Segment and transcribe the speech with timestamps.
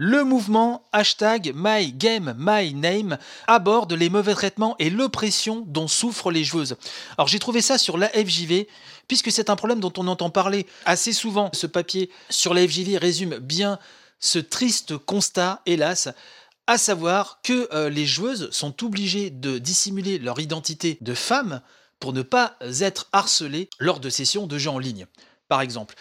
[0.00, 6.76] Le mouvement hashtag MyGameMyName aborde les mauvais traitements et l'oppression dont souffrent les joueuses.
[7.16, 8.68] Alors j'ai trouvé ça sur la FJV,
[9.08, 11.50] puisque c'est un problème dont on entend parler assez souvent.
[11.52, 13.80] Ce papier sur la FJV résume bien
[14.20, 16.08] ce triste constat, hélas,
[16.68, 21.60] à savoir que euh, les joueuses sont obligées de dissimuler leur identité de femme
[21.98, 25.06] pour ne pas être harcelées lors de sessions de jeux en ligne.
[25.48, 25.96] Par exemple,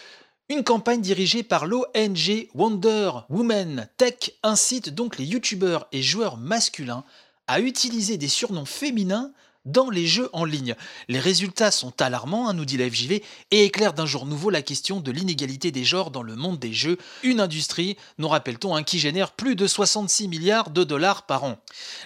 [0.49, 7.03] une campagne dirigée par l'ONG Wonder Woman Tech incite donc les youtubeurs et joueurs masculins
[7.47, 9.31] à utiliser des surnoms féminins
[9.67, 10.75] dans les jeux en ligne.
[11.07, 13.21] Les résultats sont alarmants, hein, nous dit la FJV,
[13.51, 16.73] et éclairent d'un jour nouveau la question de l'inégalité des genres dans le monde des
[16.73, 21.43] jeux, une industrie, nous rappelle-t-on, hein, qui génère plus de 66 milliards de dollars par
[21.43, 21.57] an.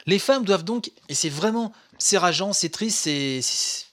[0.05, 3.07] Les femmes doivent donc, et c'est vraiment, c'est rageant, c'est triste,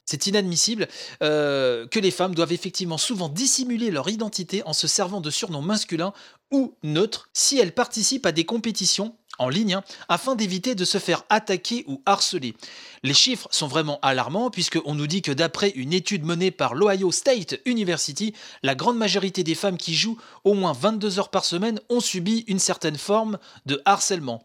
[0.09, 0.89] c'est inadmissible
[1.23, 5.63] euh, que les femmes doivent effectivement souvent dissimuler leur identité en se servant de surnoms
[5.63, 6.15] masculins
[6.51, 10.99] ou neutres si elles participent à des compétitions en ligne hein, afin d'éviter de se
[10.99, 12.55] faire attaquer ou harceler.
[13.03, 17.13] Les chiffres sont vraiment alarmants puisqu'on nous dit que d'après une étude menée par l'Ohio
[17.13, 21.81] State University, la grande majorité des femmes qui jouent au moins 22 heures par semaine
[21.89, 24.45] ont subi une certaine forme de harcèlement.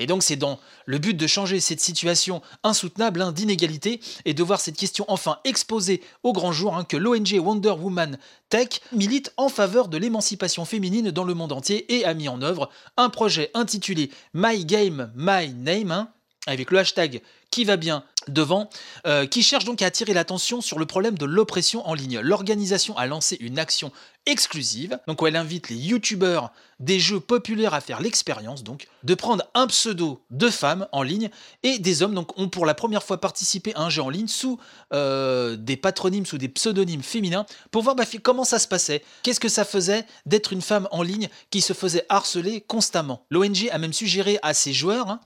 [0.00, 4.42] Et donc c'est dans le but de changer cette situation insoutenable hein, d'inégalité et de
[4.42, 9.32] voir cette question enfin exposée au grand jour hein, que l'ONG Wonder Woman Tech milite
[9.36, 13.10] en faveur de l'émancipation féminine dans le monde entier et a mis en œuvre un
[13.10, 16.08] projet intitulé My Game, My Name, hein,
[16.46, 17.20] avec le hashtag
[17.50, 18.68] qui va bien devant,
[19.06, 22.20] euh, qui cherche donc à attirer l'attention sur le problème de l'oppression en ligne.
[22.20, 23.92] L'organisation a lancé une action
[24.26, 29.14] exclusive, donc où elle invite les youtubeurs des jeux populaires à faire l'expérience, donc de
[29.14, 31.30] prendre un pseudo de femme en ligne
[31.62, 34.28] et des hommes donc ont pour la première fois participé à un jeu en ligne
[34.28, 34.58] sous
[34.92, 39.40] euh, des patronymes, sous des pseudonymes féminins, pour voir bah, comment ça se passait, qu'est-ce
[39.40, 43.24] que ça faisait d'être une femme en ligne qui se faisait harceler constamment?
[43.30, 45.20] L'ONG a même suggéré à ses joueurs hein,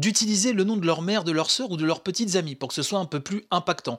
[0.00, 2.70] d'utiliser le nom de leur mère, de leur sœur ou de leurs petites amies pour
[2.70, 3.98] que ce soit un peu plus impactant.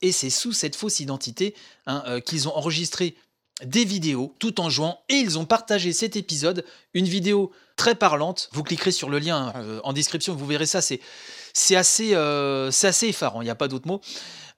[0.00, 1.54] Et c'est sous cette fausse identité
[1.86, 3.16] hein, euh, qu'ils ont enregistré
[3.64, 6.64] des vidéos tout en jouant et ils ont partagé cet épisode,
[6.94, 8.48] une vidéo très parlante.
[8.52, 13.08] Vous cliquerez sur le lien euh, en description, vous verrez ça, c'est assez, euh, assez
[13.08, 14.00] effarant, il n'y a pas d'autre mot.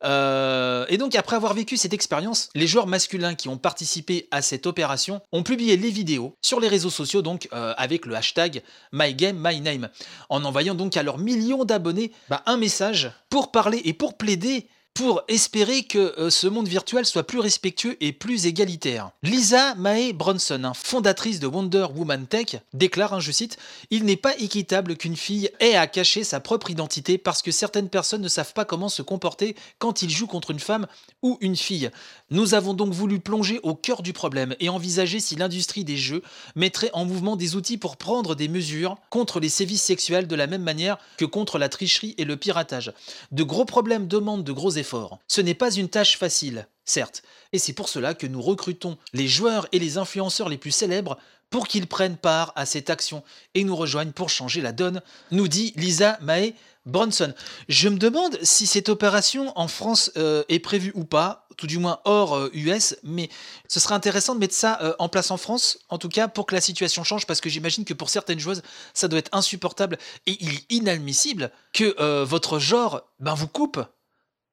[0.04, 4.42] Euh, et donc après avoir vécu cette expérience, les joueurs masculins qui ont participé à
[4.42, 8.62] cette opération ont publié les vidéos sur les réseaux sociaux donc avec le hashtag
[8.92, 9.88] MyGameMyName,
[10.28, 14.68] en envoyant donc à leurs millions d'abonnés bah, un message pour parler et pour plaider
[14.94, 19.10] pour espérer que euh, ce monde virtuel soit plus respectueux et plus égalitaire.
[19.24, 23.58] Lisa Mae Bronson, hein, fondatrice de Wonder Woman Tech, déclare, hein, je cite,
[23.90, 27.88] Il n'est pas équitable qu'une fille ait à cacher sa propre identité parce que certaines
[27.88, 30.86] personnes ne savent pas comment se comporter quand ils jouent contre une femme
[31.22, 31.90] ou une fille.
[32.30, 36.22] Nous avons donc voulu plonger au cœur du problème et envisager si l'industrie des jeux
[36.54, 40.46] mettrait en mouvement des outils pour prendre des mesures contre les sévices sexuels de la
[40.46, 42.92] même manière que contre la tricherie et le piratage.
[43.32, 44.83] De gros problèmes demandent de gros efforts
[45.28, 47.22] ce n'est pas une tâche facile, certes,
[47.52, 51.18] et c'est pour cela que nous recrutons les joueurs et les influenceurs les plus célèbres
[51.50, 53.22] pour qu'ils prennent part à cette action
[53.54, 56.54] et nous rejoignent pour changer la donne, nous dit Lisa Mae
[56.86, 57.32] Bronson.
[57.68, 61.78] Je me demande si cette opération en France euh, est prévue ou pas, tout du
[61.78, 63.30] moins hors US, euh, mais
[63.68, 66.46] ce serait intéressant de mettre ça euh, en place en France, en tout cas pour
[66.46, 68.62] que la situation change, parce que j'imagine que pour certaines joueuses,
[68.92, 69.96] ça doit être insupportable
[70.26, 70.36] et
[70.70, 73.80] inadmissible que votre genre ben, vous coupe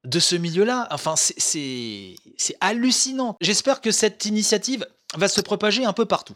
[0.04, 0.88] de ce milieu-là.
[0.92, 2.16] Enfin, c'est
[2.60, 3.38] hallucinant.
[3.42, 4.86] J'espère que cette initiative
[5.16, 6.36] va se propager un peu partout.